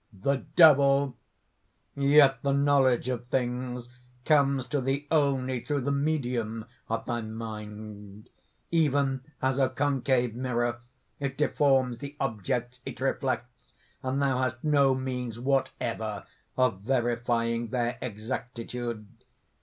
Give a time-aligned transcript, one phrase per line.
[0.11, 1.15] THE DEVIL.
[1.95, 3.87] "Yet the knowledge of things
[4.25, 8.27] comes to thee only through the medium of thy mind.
[8.71, 10.79] Even as a concave mirror,
[11.19, 16.25] it deforms the objects it reflects; and thou hast no means whatever
[16.57, 19.07] of verifying their exactitude."